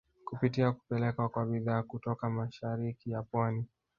Kupitia 0.25 0.71
kupelekwa 0.71 1.29
kwa 1.29 1.45
bidhaa 1.45 1.83
kutoka 1.83 2.29
mashariki 2.29 3.11
ya 3.11 3.21
pwani 3.23 3.65